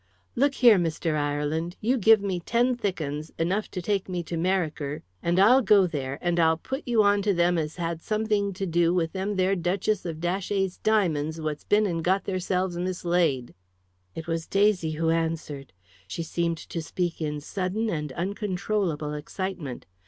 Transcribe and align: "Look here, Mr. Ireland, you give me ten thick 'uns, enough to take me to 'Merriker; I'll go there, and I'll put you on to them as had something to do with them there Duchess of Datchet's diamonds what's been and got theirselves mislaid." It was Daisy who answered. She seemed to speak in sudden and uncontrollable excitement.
"Look 0.35 0.55
here, 0.55 0.79
Mr. 0.79 1.15
Ireland, 1.15 1.75
you 1.79 1.95
give 1.95 2.21
me 2.23 2.39
ten 2.39 2.75
thick 2.75 2.99
'uns, 2.99 3.31
enough 3.37 3.69
to 3.69 3.83
take 3.83 4.09
me 4.09 4.23
to 4.23 4.35
'Merriker; 4.35 5.03
I'll 5.23 5.61
go 5.61 5.85
there, 5.85 6.17
and 6.23 6.39
I'll 6.39 6.57
put 6.57 6.81
you 6.87 7.03
on 7.03 7.21
to 7.21 7.35
them 7.35 7.55
as 7.59 7.75
had 7.75 8.01
something 8.01 8.51
to 8.53 8.65
do 8.65 8.95
with 8.95 9.11
them 9.11 9.35
there 9.35 9.55
Duchess 9.55 10.03
of 10.07 10.19
Datchet's 10.19 10.79
diamonds 10.79 11.39
what's 11.39 11.65
been 11.65 11.85
and 11.85 12.03
got 12.03 12.23
theirselves 12.23 12.79
mislaid." 12.79 13.53
It 14.15 14.25
was 14.25 14.47
Daisy 14.47 14.93
who 14.93 15.11
answered. 15.11 15.71
She 16.07 16.23
seemed 16.23 16.57
to 16.57 16.81
speak 16.81 17.21
in 17.21 17.39
sudden 17.39 17.87
and 17.87 18.11
uncontrollable 18.13 19.13
excitement. 19.13 19.85